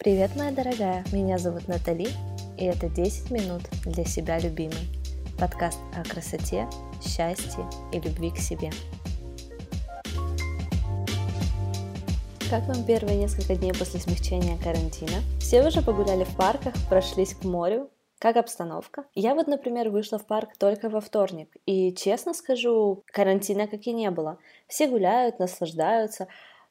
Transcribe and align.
Привет, 0.00 0.36
моя 0.36 0.52
дорогая! 0.52 1.04
Меня 1.10 1.38
зовут 1.38 1.66
Натали, 1.66 2.06
и 2.56 2.64
это 2.64 2.88
10 2.88 3.32
минут 3.32 3.62
для 3.84 4.04
себя 4.04 4.38
любимой. 4.38 4.86
Подкаст 5.40 5.80
о 5.92 6.08
красоте, 6.08 6.68
счастье 7.02 7.68
и 7.92 7.98
любви 7.98 8.30
к 8.30 8.36
себе. 8.36 8.70
Как 12.48 12.62
вам 12.68 12.84
первые 12.86 13.16
несколько 13.16 13.56
дней 13.56 13.72
после 13.72 13.98
смягчения 13.98 14.56
карантина? 14.62 15.20
Все 15.40 15.66
уже 15.66 15.82
погуляли 15.82 16.22
в 16.22 16.36
парках, 16.36 16.74
прошлись 16.88 17.34
к 17.34 17.42
морю, 17.42 17.90
как 18.20 18.36
обстановка? 18.36 19.04
Я 19.14 19.34
вот, 19.34 19.48
например, 19.48 19.90
вышла 19.90 20.18
в 20.18 20.26
парк 20.26 20.50
только 20.58 20.88
во 20.88 21.00
вторник, 21.00 21.56
и 21.66 21.92
честно 21.92 22.34
скажу, 22.34 23.02
карантина 23.06 23.66
как 23.66 23.86
и 23.88 23.92
не 23.92 24.12
было. 24.12 24.38
Все 24.68 24.86
гуляют, 24.86 25.40
наслаждаются, 25.40 26.28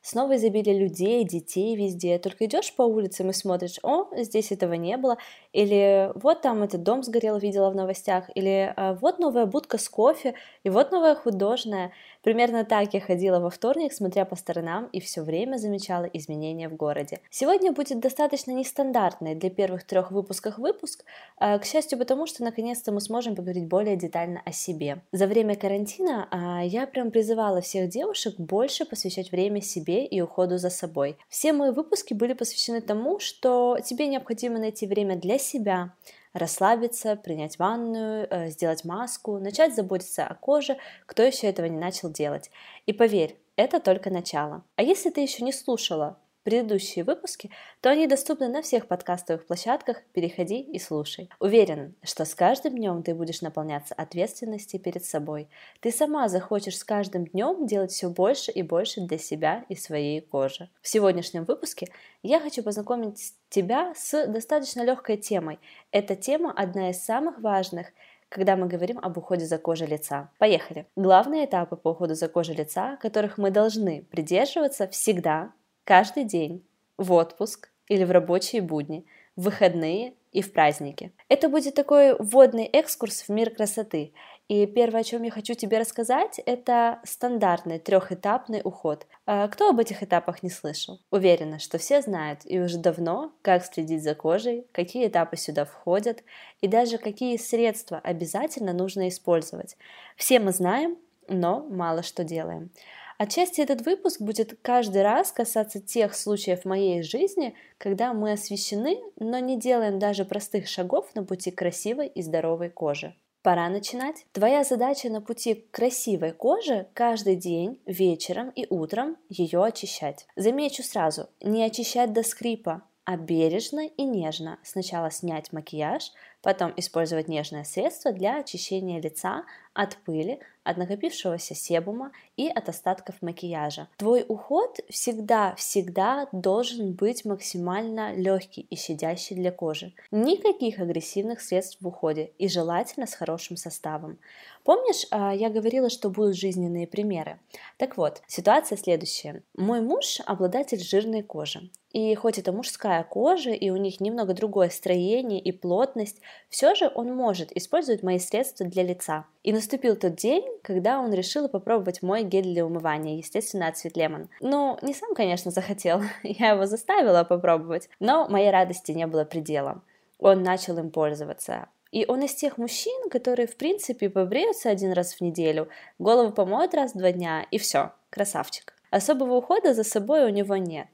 снова 0.07 0.37
изобилие 0.37 0.79
людей, 0.79 1.25
детей 1.25 1.75
везде. 1.75 2.17
Только 2.17 2.45
идешь 2.45 2.73
по 2.73 2.83
улицам 2.83 3.29
и 3.29 3.33
смотришь, 3.33 3.79
о, 3.83 4.05
здесь 4.15 4.51
этого 4.53 4.73
не 4.73 4.95
было, 4.95 5.17
или 5.51 6.11
вот 6.15 6.41
там 6.41 6.63
этот 6.63 6.83
дом 6.83 7.03
сгорел, 7.03 7.37
видела 7.37 7.69
в 7.69 7.75
новостях, 7.75 8.29
или 8.33 8.73
а, 8.75 8.93
вот 8.93 9.19
новая 9.19 9.45
будка 9.45 9.77
с 9.77 9.89
кофе, 9.89 10.33
и 10.63 10.69
вот 10.69 10.91
новая 10.91 11.15
художная. 11.15 11.91
Примерно 12.23 12.65
так 12.65 12.93
я 12.93 12.99
ходила 12.99 13.39
во 13.39 13.49
вторник, 13.49 13.93
смотря 13.93 14.25
по 14.25 14.35
сторонам, 14.35 14.89
и 14.91 14.99
все 14.99 15.21
время 15.21 15.57
замечала 15.57 16.05
изменения 16.05 16.69
в 16.69 16.75
городе. 16.75 17.19
Сегодня 17.29 17.71
будет 17.71 17.99
достаточно 17.99 18.51
нестандартный 18.51 19.35
для 19.35 19.49
первых 19.49 19.83
трех 19.83 20.11
выпусков 20.11 20.57
выпуск, 20.57 21.03
а, 21.37 21.57
к 21.59 21.65
счастью, 21.65 21.97
потому 21.99 22.27
что 22.27 22.43
наконец-то 22.43 22.91
мы 22.91 23.01
сможем 23.01 23.35
поговорить 23.35 23.67
более 23.67 23.95
детально 23.95 24.41
о 24.45 24.51
себе. 24.51 25.01
За 25.11 25.27
время 25.27 25.55
карантина 25.55 26.27
а, 26.31 26.63
я 26.63 26.87
прям 26.87 27.11
призывала 27.11 27.61
всех 27.61 27.89
девушек 27.89 28.35
больше 28.37 28.85
посвящать 28.85 29.31
время 29.31 29.61
себе 29.61 30.05
и 30.05 30.21
уходу 30.21 30.57
за 30.57 30.69
собой. 30.69 31.17
Все 31.29 31.53
мои 31.53 31.71
выпуски 31.71 32.13
были 32.13 32.33
посвящены 32.33 32.81
тому, 32.81 33.19
что 33.19 33.77
тебе 33.83 34.07
необходимо 34.07 34.59
найти 34.59 34.87
время 34.87 35.15
для 35.15 35.37
себя, 35.37 35.93
расслабиться, 36.33 37.15
принять 37.15 37.59
ванную, 37.59 38.27
э, 38.29 38.49
сделать 38.49 38.85
маску, 38.85 39.37
начать 39.39 39.75
заботиться 39.75 40.25
о 40.25 40.35
коже, 40.35 40.77
кто 41.05 41.23
еще 41.23 41.47
этого 41.47 41.65
не 41.67 41.77
начал 41.77 42.11
делать. 42.11 42.49
И 42.85 42.93
поверь, 42.93 43.37
это 43.55 43.79
только 43.79 44.09
начало. 44.09 44.63
А 44.75 44.83
если 44.83 45.09
ты 45.09 45.21
еще 45.21 45.43
не 45.43 45.51
слушала 45.51 46.17
предыдущие 46.47 47.03
выпуски, 47.03 47.51
то 47.81 47.89
они 47.89 48.07
доступны 48.07 48.47
на 48.47 48.61
всех 48.61 48.87
подкастовых 48.87 49.45
площадках, 49.45 50.01
переходи 50.13 50.61
и 50.61 50.79
слушай. 50.79 51.29
Уверен, 51.41 51.93
что 52.03 52.23
с 52.23 52.33
каждым 52.35 52.77
днем 52.77 53.03
ты 53.03 53.13
будешь 53.13 53.41
наполняться 53.41 53.93
ответственностью 53.93 54.79
перед 54.79 55.03
собой. 55.03 55.49
Ты 55.81 55.91
сама 55.91 56.29
захочешь 56.29 56.77
с 56.77 56.85
каждым 56.85 57.25
днем 57.25 57.65
делать 57.65 57.91
все 57.91 58.07
больше 58.09 58.51
и 58.51 58.61
больше 58.61 59.01
для 59.01 59.17
себя 59.17 59.65
и 59.67 59.75
своей 59.75 60.21
кожи. 60.21 60.69
В 60.81 60.87
сегодняшнем 60.87 61.43
выпуске 61.43 61.89
я 62.23 62.39
хочу 62.39 62.63
познакомить 62.63 63.33
тебя 63.49 63.91
с 63.93 64.27
достаточно 64.27 64.85
легкой 64.85 65.17
темой. 65.17 65.59
Эта 65.91 66.15
тема 66.15 66.53
одна 66.55 66.91
из 66.91 67.03
самых 67.03 67.41
важных, 67.41 67.87
когда 68.29 68.55
мы 68.55 68.67
говорим 68.67 68.99
об 68.99 69.17
уходе 69.17 69.45
за 69.45 69.57
кожей 69.57 69.87
лица. 69.87 70.31
Поехали! 70.37 70.87
Главные 70.95 71.43
этапы 71.43 71.75
по 71.75 71.89
уходу 71.89 72.15
за 72.15 72.29
кожей 72.29 72.55
лица, 72.55 72.95
которых 73.01 73.37
мы 73.37 73.51
должны 73.51 74.03
придерживаться 74.03 74.87
всегда, 74.87 75.51
каждый 75.87 76.25
день, 76.25 76.67
в 76.97 77.13
отпуск 77.13 77.69
или 77.87 78.03
в 78.03 78.11
рабочие 78.11 78.61
будни, 78.61 79.05
в 79.37 79.43
выходные 79.43 80.15
и 80.33 80.41
в 80.41 80.51
праздники. 80.51 81.13
Это 81.29 81.47
будет 81.47 81.75
такой 81.75 82.13
вводный 82.19 82.65
экскурс 82.65 83.21
в 83.21 83.29
мир 83.29 83.51
красоты. 83.51 84.11
И 84.49 84.65
первое, 84.65 85.01
о 85.01 85.03
чем 85.03 85.23
я 85.23 85.31
хочу 85.31 85.53
тебе 85.53 85.79
рассказать, 85.79 86.39
это 86.45 86.99
стандартный 87.05 87.79
трехэтапный 87.79 88.61
уход. 88.65 89.07
А 89.25 89.47
кто 89.47 89.69
об 89.69 89.79
этих 89.79 90.03
этапах 90.03 90.43
не 90.43 90.49
слышал? 90.49 90.99
Уверена, 91.09 91.57
что 91.57 91.77
все 91.77 92.01
знают 92.01 92.41
и 92.43 92.59
уже 92.59 92.77
давно, 92.79 93.31
как 93.41 93.63
следить 93.65 94.03
за 94.03 94.13
кожей, 94.13 94.67
какие 94.73 95.07
этапы 95.07 95.37
сюда 95.37 95.63
входят 95.63 96.21
и 96.59 96.67
даже 96.67 96.97
какие 96.97 97.37
средства 97.37 97.99
обязательно 98.03 98.73
нужно 98.73 99.07
использовать. 99.07 99.77
Все 100.17 100.39
мы 100.39 100.51
знаем, 100.51 100.97
но 101.29 101.65
мало 101.69 102.03
что 102.03 102.25
делаем. 102.25 102.71
Отчасти 103.17 103.61
этот 103.61 103.81
выпуск 103.85 104.21
будет 104.21 104.59
каждый 104.61 105.01
раз 105.01 105.31
касаться 105.31 105.81
тех 105.81 106.15
случаев 106.15 106.65
моей 106.65 107.01
жизни, 107.01 107.55
когда 107.79 108.13
мы 108.13 108.33
освещены, 108.33 108.99
но 109.19 109.39
не 109.39 109.59
делаем 109.59 109.97
даже 109.97 110.23
простых 110.23 110.67
шагов 110.67 111.13
на 111.15 111.23
пути 111.23 111.49
красивой 111.49 112.07
и 112.07 112.21
здоровой 112.21 112.69
кожи. 112.69 113.15
Пора 113.41 113.69
начинать. 113.69 114.25
Твоя 114.33 114.63
задача 114.63 115.09
на 115.09 115.21
пути 115.21 115.55
к 115.55 115.71
красивой 115.71 116.33
коже 116.33 116.87
каждый 116.93 117.37
день, 117.37 117.81
вечером 117.85 118.49
и 118.49 118.67
утром 118.69 119.17
ее 119.29 119.63
очищать. 119.63 120.27
Замечу 120.35 120.83
сразу, 120.83 121.29
не 121.41 121.63
очищать 121.63 122.13
до 122.13 122.23
скрипа, 122.23 122.83
а 123.05 123.15
бережно 123.15 123.87
и 123.87 124.03
нежно 124.03 124.59
сначала 124.63 125.09
снять 125.11 125.53
макияж, 125.53 126.11
потом 126.41 126.73
использовать 126.75 127.29
нежное 127.29 127.63
средство 127.63 128.11
для 128.11 128.39
очищения 128.39 128.99
лица 128.99 129.45
от 129.73 129.95
пыли, 130.03 130.41
от 130.67 130.77
накопившегося 130.77 131.55
себума 131.55 132.11
и 132.35 132.49
от 132.49 132.69
остатков 132.69 133.21
макияжа. 133.21 133.87
Твой 133.97 134.25
уход 134.27 134.79
всегда-всегда 134.89 136.27
должен 136.31 136.93
быть 136.93 137.23
максимально 137.25 138.13
легкий 138.13 138.61
и 138.61 138.75
щадящий 138.75 139.35
для 139.35 139.51
кожи. 139.51 139.93
Никаких 140.11 140.79
агрессивных 140.79 141.41
средств 141.41 141.77
в 141.81 141.87
уходе 141.87 142.31
и 142.37 142.49
желательно 142.49 143.07
с 143.07 143.13
хорошим 143.13 143.55
составом. 143.55 144.19
Помнишь, 144.67 145.07
а, 145.11 145.33
я 145.33 145.49
говорила, 145.49 145.89
что 145.89 146.09
будут 146.09 146.35
жизненные 146.35 146.87
примеры? 146.87 147.39
Так 147.77 147.95
вот, 147.95 148.21
ситуация 148.27 148.77
следующая. 148.77 149.41
Мой 149.55 149.79
муж 149.79 150.19
обладатель 150.25 150.83
жирной 150.83 151.23
кожи. 151.23 151.69
И 151.93 152.13
хоть 152.15 152.37
это 152.37 152.51
мужская 152.51 153.05
кожа, 153.05 153.51
и 153.51 153.69
у 153.69 153.77
них 153.77 154.01
немного 154.01 154.33
другое 154.33 154.67
строение 154.67 155.39
и 155.39 155.53
плотность, 155.53 156.19
все 156.49 156.75
же 156.75 156.91
он 156.93 157.15
может 157.15 157.55
использовать 157.55 158.03
мои 158.03 158.19
средства 158.19 158.65
для 158.65 158.83
лица. 158.83 159.25
И 159.41 159.53
наступил 159.53 159.95
тот 159.95 160.15
день, 160.15 160.43
когда 160.63 160.99
он 160.99 161.13
решил 161.13 161.47
попробовать 161.47 162.01
мой 162.01 162.23
гель 162.23 162.43
для 162.43 162.65
умывания, 162.65 163.15
естественно, 163.15 163.69
от 163.69 163.77
Lemon. 163.95 164.27
Ну, 164.41 164.77
не 164.81 164.93
сам, 164.93 165.15
конечно, 165.15 165.49
захотел, 165.49 166.01
я 166.23 166.49
его 166.49 166.65
заставила 166.65 167.23
попробовать, 167.23 167.87
но 168.01 168.27
моей 168.27 168.51
радости 168.51 168.91
не 168.91 169.07
было 169.07 169.23
предела. 169.23 169.81
Он 170.19 170.43
начал 170.43 170.77
им 170.77 170.91
пользоваться. 170.91 171.69
И 171.91 172.05
он 172.07 172.23
из 172.23 172.35
тех 172.35 172.57
мужчин, 172.57 173.09
которые, 173.09 173.47
в 173.47 173.57
принципе, 173.57 174.09
побреются 174.09 174.69
один 174.69 174.91
раз 174.91 175.13
в 175.13 175.21
неделю, 175.21 175.69
голову 175.99 176.31
помоют 176.31 176.73
раз 176.73 176.93
в 176.93 176.97
два 176.97 177.11
дня, 177.11 177.45
и 177.51 177.57
все, 177.57 177.91
красавчик. 178.09 178.73
Особого 178.89 179.35
ухода 179.35 179.73
за 179.73 179.83
собой 179.83 180.25
у 180.25 180.29
него 180.29 180.55
нет. 180.55 180.87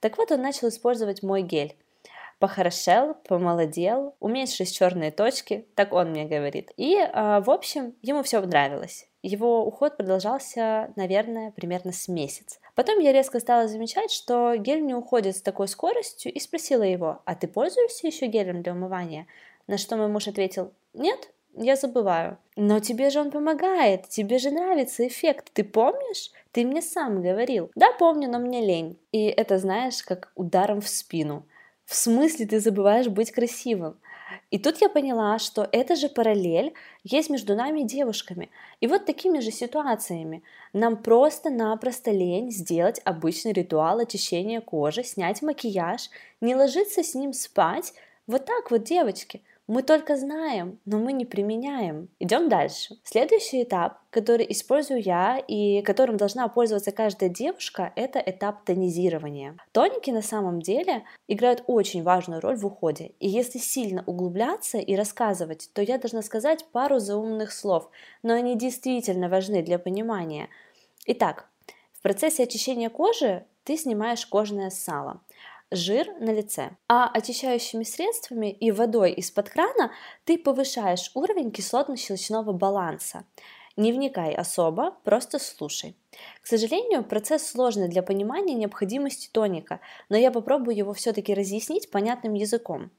Так 0.00 0.18
вот, 0.18 0.30
он 0.32 0.42
начал 0.42 0.68
использовать 0.68 1.22
мой 1.22 1.42
гель 1.42 1.76
похорошел, 2.38 3.14
помолодел, 3.26 4.14
уменьшились 4.20 4.70
черные 4.70 5.10
точки, 5.10 5.66
так 5.74 5.92
он 5.92 6.10
мне 6.10 6.26
говорит. 6.26 6.70
И, 6.76 6.96
а, 6.96 7.40
в 7.40 7.50
общем, 7.50 7.94
ему 8.02 8.22
все 8.22 8.40
нравилось. 8.40 9.08
Его 9.22 9.64
уход 9.66 9.96
продолжался, 9.96 10.92
наверное, 10.96 11.50
примерно 11.50 11.92
с 11.92 12.08
месяц. 12.08 12.60
Потом 12.74 12.98
я 12.98 13.12
резко 13.12 13.40
стала 13.40 13.68
замечать, 13.68 14.12
что 14.12 14.54
гель 14.56 14.84
не 14.84 14.94
уходит 14.94 15.36
с 15.36 15.42
такой 15.42 15.66
скоростью 15.66 16.32
и 16.32 16.38
спросила 16.38 16.82
его, 16.82 17.22
а 17.24 17.34
ты 17.34 17.48
пользуешься 17.48 18.06
еще 18.06 18.26
гелем 18.26 18.62
для 18.62 18.72
умывания? 18.72 19.26
На 19.66 19.78
что 19.78 19.96
мой 19.96 20.08
муж 20.08 20.28
ответил, 20.28 20.72
нет, 20.94 21.30
я 21.56 21.74
забываю. 21.74 22.38
Но 22.54 22.78
тебе 22.80 23.10
же 23.10 23.20
он 23.20 23.30
помогает, 23.30 24.08
тебе 24.08 24.38
же 24.38 24.50
нравится 24.50 25.06
эффект, 25.06 25.50
ты 25.52 25.64
помнишь? 25.64 26.30
Ты 26.52 26.64
мне 26.64 26.82
сам 26.82 27.22
говорил. 27.22 27.70
Да, 27.74 27.92
помню, 27.98 28.30
но 28.30 28.38
мне 28.38 28.64
лень. 28.64 28.98
И 29.12 29.24
это, 29.24 29.58
знаешь, 29.58 30.02
как 30.02 30.30
ударом 30.34 30.80
в 30.80 30.88
спину. 30.88 31.46
В 31.84 31.94
смысле 31.94 32.46
ты 32.46 32.60
забываешь 32.60 33.08
быть 33.08 33.32
красивым? 33.32 33.98
И 34.50 34.58
тут 34.58 34.80
я 34.80 34.88
поняла, 34.88 35.38
что 35.38 35.68
это 35.72 35.96
же 35.96 36.08
параллель 36.08 36.74
есть 37.04 37.30
между 37.30 37.54
нами 37.56 37.82
девушками. 37.82 38.50
И 38.80 38.86
вот 38.86 39.04
такими 39.04 39.40
же 39.40 39.50
ситуациями 39.50 40.42
нам 40.72 40.96
просто-напросто 40.96 42.10
лень 42.10 42.50
сделать 42.50 43.00
обычный 43.04 43.52
ритуал 43.52 43.98
очищения 44.00 44.60
кожи, 44.60 45.04
снять 45.04 45.42
макияж, 45.42 46.10
не 46.40 46.54
ложиться 46.54 47.02
с 47.02 47.14
ним 47.14 47.32
спать. 47.32 47.92
Вот 48.26 48.44
так 48.44 48.70
вот, 48.70 48.84
девочки– 48.84 49.42
мы 49.66 49.82
только 49.82 50.16
знаем, 50.16 50.78
но 50.84 50.98
мы 50.98 51.12
не 51.12 51.24
применяем. 51.24 52.08
Идем 52.20 52.48
дальше. 52.48 52.96
Следующий 53.02 53.64
этап, 53.64 53.98
который 54.10 54.46
использую 54.48 55.02
я 55.02 55.38
и 55.38 55.82
которым 55.82 56.16
должна 56.16 56.46
пользоваться 56.48 56.92
каждая 56.92 57.30
девушка, 57.30 57.92
это 57.96 58.20
этап 58.20 58.64
тонизирования. 58.64 59.56
Тоники 59.72 60.10
на 60.10 60.22
самом 60.22 60.62
деле 60.62 61.02
играют 61.26 61.64
очень 61.66 62.04
важную 62.04 62.40
роль 62.40 62.56
в 62.56 62.64
уходе. 62.64 63.12
И 63.18 63.28
если 63.28 63.58
сильно 63.58 64.04
углубляться 64.06 64.78
и 64.78 64.94
рассказывать, 64.94 65.68
то 65.72 65.82
я 65.82 65.98
должна 65.98 66.22
сказать 66.22 66.64
пару 66.70 67.00
заумных 67.00 67.52
слов, 67.52 67.90
но 68.22 68.34
они 68.34 68.56
действительно 68.56 69.28
важны 69.28 69.62
для 69.62 69.78
понимания. 69.80 70.48
Итак, 71.06 71.48
в 71.92 72.02
процессе 72.02 72.44
очищения 72.44 72.88
кожи 72.88 73.44
ты 73.64 73.76
снимаешь 73.76 74.24
кожное 74.26 74.70
сало 74.70 75.20
жир 75.70 76.08
на 76.20 76.32
лице. 76.32 76.70
А 76.88 77.08
очищающими 77.08 77.84
средствами 77.84 78.50
и 78.50 78.70
водой 78.70 79.12
из-под 79.12 79.50
крана 79.50 79.92
ты 80.24 80.38
повышаешь 80.38 81.10
уровень 81.14 81.50
кислотно-щелочного 81.50 82.52
баланса. 82.52 83.24
Не 83.76 83.92
вникай 83.92 84.32
особо, 84.32 84.92
просто 85.04 85.38
слушай. 85.38 85.94
К 86.40 86.46
сожалению, 86.46 87.04
процесс 87.04 87.46
сложный 87.46 87.88
для 87.88 88.02
понимания 88.02 88.54
необходимости 88.54 89.28
тоника, 89.30 89.80
но 90.08 90.16
я 90.16 90.30
попробую 90.30 90.74
его 90.74 90.94
все-таки 90.94 91.34
разъяснить 91.34 91.90
понятным 91.90 92.32
языком. 92.32 92.90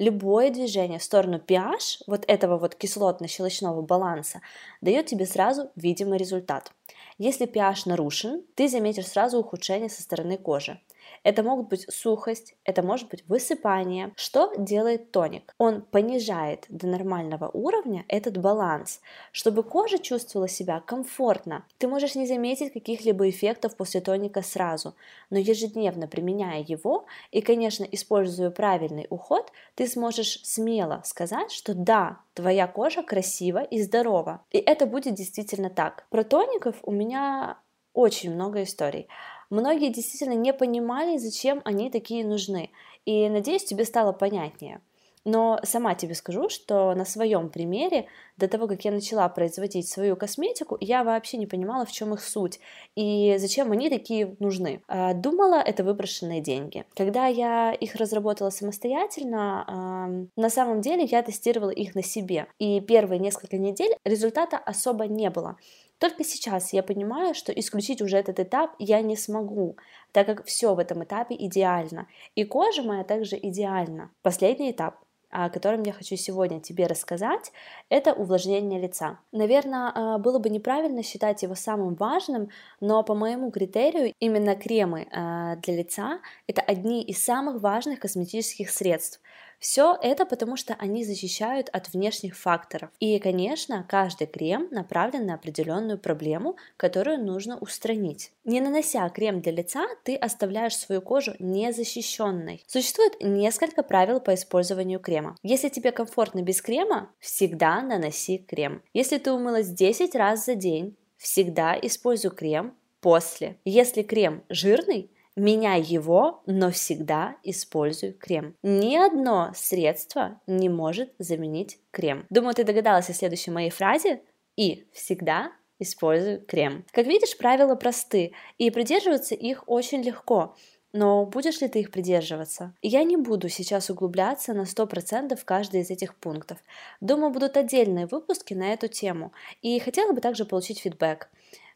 Любое 0.00 0.50
движение 0.50 0.98
в 0.98 1.04
сторону 1.04 1.38
pH, 1.38 2.02
вот 2.08 2.24
этого 2.26 2.58
вот 2.58 2.74
кислотно-щелочного 2.74 3.80
баланса, 3.82 4.40
дает 4.80 5.06
тебе 5.06 5.24
сразу 5.24 5.70
видимый 5.76 6.18
результат. 6.18 6.72
Если 7.16 7.46
pH 7.46 7.82
нарушен, 7.86 8.42
ты 8.56 8.66
заметишь 8.66 9.06
сразу 9.06 9.38
ухудшение 9.38 9.88
со 9.88 10.02
стороны 10.02 10.36
кожи. 10.36 10.80
Это 11.24 11.42
могут 11.42 11.68
быть 11.68 11.86
сухость, 11.92 12.54
это 12.64 12.82
может 12.82 13.08
быть 13.08 13.24
высыпание. 13.26 14.12
Что 14.14 14.52
делает 14.56 15.10
тоник? 15.10 15.54
Он 15.58 15.80
понижает 15.82 16.66
до 16.68 16.86
нормального 16.86 17.48
уровня 17.48 18.04
этот 18.08 18.36
баланс, 18.36 19.00
чтобы 19.32 19.62
кожа 19.62 19.98
чувствовала 19.98 20.48
себя 20.48 20.80
комфортно. 20.80 21.64
Ты 21.78 21.88
можешь 21.88 22.14
не 22.14 22.26
заметить 22.26 22.72
каких-либо 22.74 23.28
эффектов 23.28 23.76
после 23.76 24.02
тоника 24.02 24.42
сразу, 24.42 24.94
но 25.30 25.38
ежедневно 25.38 26.06
применяя 26.06 26.62
его 26.62 27.06
и, 27.30 27.40
конечно, 27.40 27.84
используя 27.84 28.50
правильный 28.50 29.06
уход, 29.08 29.50
ты 29.74 29.86
сможешь 29.86 30.40
смело 30.44 31.00
сказать, 31.04 31.50
что 31.50 31.74
да, 31.74 32.18
твоя 32.34 32.66
кожа 32.66 33.02
красива 33.02 33.62
и 33.62 33.80
здорова. 33.80 34.44
И 34.50 34.58
это 34.58 34.84
будет 34.84 35.14
действительно 35.14 35.70
так. 35.70 36.06
Про 36.10 36.22
тоников 36.22 36.76
у 36.82 36.90
меня 36.90 37.58
очень 37.94 38.34
много 38.34 38.62
историй. 38.62 39.08
Многие 39.54 39.90
действительно 39.90 40.34
не 40.34 40.52
понимали, 40.52 41.16
зачем 41.16 41.62
они 41.64 41.88
такие 41.88 42.26
нужны. 42.26 42.70
И 43.04 43.28
надеюсь, 43.28 43.62
тебе 43.62 43.84
стало 43.84 44.10
понятнее. 44.12 44.80
Но 45.24 45.60
сама 45.62 45.94
тебе 45.94 46.14
скажу, 46.14 46.48
что 46.48 46.92
на 46.94 47.04
своем 47.04 47.48
примере, 47.48 48.06
до 48.36 48.48
того, 48.48 48.66
как 48.66 48.84
я 48.84 48.90
начала 48.90 49.28
производить 49.28 49.88
свою 49.88 50.16
косметику, 50.16 50.76
я 50.80 51.04
вообще 51.04 51.36
не 51.36 51.46
понимала, 51.46 51.86
в 51.86 51.92
чем 51.92 52.12
их 52.12 52.22
суть 52.22 52.58
и 52.96 53.36
зачем 53.38 53.70
они 53.70 53.88
такие 53.88 54.34
нужны. 54.40 54.82
А, 54.88 55.14
думала, 55.14 55.62
это 55.62 55.84
выброшенные 55.84 56.40
деньги. 56.40 56.84
Когда 56.96 57.26
я 57.26 57.72
их 57.72 57.94
разработала 57.94 58.50
самостоятельно, 58.50 60.26
на 60.36 60.50
самом 60.50 60.80
деле 60.80 61.04
я 61.04 61.22
тестировала 61.22 61.70
их 61.70 61.94
на 61.94 62.02
себе. 62.02 62.48
И 62.58 62.80
первые 62.80 63.20
несколько 63.20 63.56
недель 63.56 63.96
результата 64.04 64.58
особо 64.58 65.06
не 65.06 65.30
было. 65.30 65.56
Только 66.04 66.22
сейчас 66.22 66.74
я 66.74 66.82
понимаю, 66.82 67.34
что 67.34 67.50
исключить 67.50 68.02
уже 68.02 68.18
этот 68.18 68.38
этап 68.38 68.74
я 68.78 69.00
не 69.00 69.16
смогу, 69.16 69.78
так 70.12 70.26
как 70.26 70.44
все 70.44 70.74
в 70.74 70.78
этом 70.78 71.02
этапе 71.02 71.34
идеально. 71.34 72.08
И 72.34 72.44
кожа 72.44 72.82
моя 72.82 73.04
также 73.04 73.38
идеальна. 73.38 74.10
Последний 74.20 74.72
этап 74.72 74.98
о 75.30 75.50
котором 75.50 75.82
я 75.82 75.92
хочу 75.92 76.14
сегодня 76.14 76.60
тебе 76.60 76.86
рассказать, 76.86 77.50
это 77.88 78.12
увлажнение 78.12 78.80
лица. 78.80 79.18
Наверное, 79.32 79.90
а, 79.92 80.18
было 80.18 80.38
бы 80.38 80.48
неправильно 80.48 81.02
считать 81.02 81.42
его 81.42 81.56
самым 81.56 81.94
важным, 81.94 82.50
но 82.80 83.02
по 83.02 83.14
моему 83.14 83.50
критерию 83.50 84.12
именно 84.20 84.54
кремы 84.54 85.08
а, 85.10 85.56
для 85.56 85.78
лица 85.78 86.20
это 86.46 86.62
одни 86.62 87.02
из 87.02 87.24
самых 87.24 87.60
важных 87.60 87.98
косметических 87.98 88.70
средств. 88.70 89.20
Все 89.64 89.96
это 90.02 90.26
потому, 90.26 90.58
что 90.58 90.74
они 90.74 91.06
защищают 91.06 91.70
от 91.70 91.88
внешних 91.94 92.36
факторов. 92.36 92.90
И, 93.00 93.18
конечно, 93.18 93.82
каждый 93.88 94.26
крем 94.26 94.68
направлен 94.70 95.24
на 95.24 95.36
определенную 95.36 95.98
проблему, 95.98 96.56
которую 96.76 97.24
нужно 97.24 97.56
устранить. 97.56 98.30
Не 98.44 98.60
нанося 98.60 99.08
крем 99.08 99.40
для 99.40 99.52
лица, 99.52 99.86
ты 100.02 100.16
оставляешь 100.16 100.76
свою 100.76 101.00
кожу 101.00 101.32
незащищенной. 101.38 102.62
Существует 102.66 103.14
несколько 103.22 103.82
правил 103.82 104.20
по 104.20 104.34
использованию 104.34 105.00
крема. 105.00 105.34
Если 105.42 105.70
тебе 105.70 105.92
комфортно 105.92 106.42
без 106.42 106.60
крема, 106.60 107.10
всегда 107.18 107.80
наноси 107.80 108.36
крем. 108.36 108.82
Если 108.92 109.16
ты 109.16 109.32
умылась 109.32 109.70
10 109.70 110.14
раз 110.14 110.44
за 110.44 110.56
день, 110.56 110.94
всегда 111.16 111.74
используй 111.80 112.32
крем 112.32 112.76
после. 113.00 113.58
Если 113.64 114.02
крем 114.02 114.44
жирный, 114.50 115.10
Меняй 115.36 115.82
его, 115.82 116.42
но 116.46 116.70
всегда 116.70 117.36
используй 117.42 118.12
крем. 118.12 118.54
Ни 118.62 118.96
одно 118.96 119.50
средство 119.54 120.40
не 120.46 120.68
может 120.68 121.12
заменить 121.18 121.80
крем. 121.90 122.26
Думаю, 122.30 122.54
ты 122.54 122.62
догадалась 122.62 123.10
о 123.10 123.14
следующей 123.14 123.50
моей 123.50 123.70
фразе. 123.70 124.22
И 124.56 124.86
всегда 124.92 125.50
используй 125.80 126.38
крем. 126.38 126.84
Как 126.92 127.06
видишь, 127.06 127.36
правила 127.36 127.74
просты, 127.74 128.32
и 128.58 128.70
придерживаться 128.70 129.34
их 129.34 129.64
очень 129.66 130.02
легко. 130.02 130.54
Но 130.92 131.26
будешь 131.26 131.60
ли 131.60 131.66
ты 131.66 131.80
их 131.80 131.90
придерживаться? 131.90 132.72
Я 132.80 133.02
не 133.02 133.16
буду 133.16 133.48
сейчас 133.48 133.90
углубляться 133.90 134.54
на 134.54 134.62
100% 134.62 135.34
в 135.34 135.44
каждый 135.44 135.80
из 135.80 135.90
этих 135.90 136.14
пунктов. 136.14 136.58
Думаю, 137.00 137.32
будут 137.32 137.56
отдельные 137.56 138.06
выпуски 138.06 138.54
на 138.54 138.72
эту 138.72 138.86
тему. 138.86 139.32
И 139.60 139.80
хотела 139.80 140.12
бы 140.12 140.20
также 140.20 140.44
получить 140.44 140.78
фидбэк. 140.78 141.28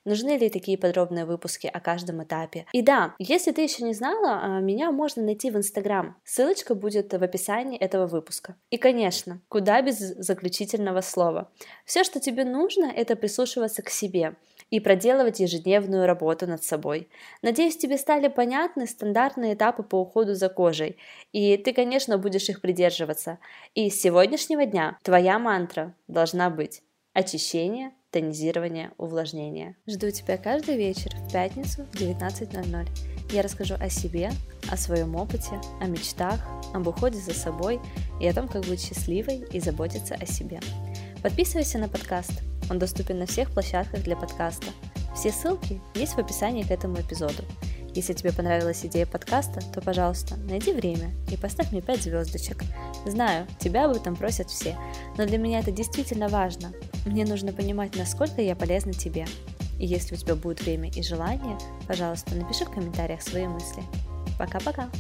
Нужны 0.09 0.39
ли 0.39 0.49
такие 0.49 0.79
подробные 0.79 1.27
выпуски 1.27 1.67
о 1.67 1.81
каждом 1.81 2.23
этапе? 2.23 2.65
И 2.73 2.81
да, 2.81 3.15
если 3.19 3.53
ты 3.53 3.61
еще 3.61 3.85
не 3.85 3.93
знала, 3.93 4.41
а, 4.43 4.61
меня 4.61 4.91
можно 4.91 5.23
найти 5.23 5.51
в 5.51 5.57
Инстаграм. 5.59 6.17
Ссылочка 6.25 6.75
будет 6.75 7.13
в 7.13 7.23
описании 7.23 7.79
этого 7.79 8.07
выпуска. 8.07 8.57
И, 8.71 8.79
конечно, 8.79 9.43
куда 9.51 9.83
без 9.83 9.99
заключительного 9.99 11.03
слова. 11.03 11.51
Все, 11.85 12.05
что 12.05 12.21
тебе 12.21 12.47
нужно, 12.47 12.87
это 12.87 13.17
прислушиваться 13.17 13.83
к 13.83 13.91
себе 13.91 14.37
и 14.71 14.81
проделывать 14.81 15.41
ежедневную 15.41 16.07
работу 16.07 16.47
над 16.47 16.65
собой. 16.65 17.11
Надеюсь, 17.43 17.77
тебе 17.77 17.99
стали 17.99 18.29
понятны 18.29 18.87
стандартные 18.87 19.53
этапы 19.53 19.83
по 19.83 20.01
уходу 20.01 20.35
за 20.35 20.49
кожей, 20.49 20.97
и 21.33 21.59
ты, 21.59 21.75
конечно, 21.75 22.17
будешь 22.17 22.49
их 22.49 22.63
придерживаться. 22.63 23.39
И 23.75 23.91
с 23.91 24.01
сегодняшнего 24.01 24.65
дня 24.65 24.97
твоя 25.03 25.39
мантра 25.39 25.95
должна 26.07 26.49
быть 26.49 26.81
очищение, 27.13 27.93
тонизирование, 28.11 28.93
увлажнение. 28.99 29.77
Жду 29.87 30.11
тебя 30.11 30.37
каждый 30.37 30.77
вечер 30.77 31.15
в 31.17 31.33
пятницу 31.33 31.85
в 31.93 31.95
19.00. 31.95 32.89
Я 33.33 33.43
расскажу 33.43 33.75
о 33.79 33.91
себе, 33.91 34.31
о 34.71 34.77
своем 34.77 35.15
опыте, 35.17 35.61
о 35.81 35.87
мечтах, 35.87 36.41
об 36.73 36.87
уходе 36.87 37.19
за 37.19 37.35
собой 37.35 37.81
и 38.21 38.27
о 38.27 38.33
том, 38.33 38.49
как 38.49 38.65
быть 38.65 38.81
счастливой 38.81 39.45
и 39.53 39.61
заботиться 39.61 40.15
о 40.15 40.25
себе. 40.25 40.61
Подписывайся 41.23 41.79
на 41.79 41.89
подкаст. 41.89 42.43
Он 42.71 42.79
доступен 42.79 43.19
на 43.19 43.27
всех 43.27 43.51
площадках 43.51 44.03
для 44.03 44.17
подкаста. 44.17 44.69
Все 45.15 45.31
ссылки 45.31 45.81
есть 45.95 46.15
в 46.15 46.19
описании 46.19 46.63
к 46.63 46.71
этому 46.71 47.01
эпизоду. 47.01 47.43
Если 47.95 48.13
тебе 48.13 48.33
понравилась 48.33 48.85
идея 48.85 49.07
подкаста, 49.07 49.61
то, 49.73 49.81
пожалуйста, 49.81 50.37
найди 50.37 50.73
время 50.73 51.11
и 51.31 51.37
поставь 51.37 51.73
мне 51.73 51.81
5 51.81 52.03
звездочек. 52.03 52.63
Знаю, 53.07 53.47
тебя 53.59 53.87
об 53.87 53.97
этом 53.97 54.15
просят 54.15 54.49
все, 54.51 54.77
но 55.17 55.27
для 55.27 55.39
меня 55.39 55.59
это 55.59 55.73
действительно 55.73 56.29
важно. 56.29 56.73
Мне 57.09 57.25
нужно 57.25 57.55
понимать, 57.55 57.97
насколько 57.97 58.43
я 58.43 58.55
полезна 58.55 58.93
тебе. 58.93 59.27
И 59.79 59.87
если 59.87 60.15
у 60.15 60.19
тебя 60.19 60.35
будет 60.35 60.61
время 60.61 60.91
и 60.91 61.03
желание, 61.03 61.57
пожалуйста, 61.87 62.35
напиши 62.35 62.67
в 62.67 62.71
комментариях 62.71 63.23
свои 63.23 63.47
мысли. 63.47 63.83
Пока-пока! 64.39 64.91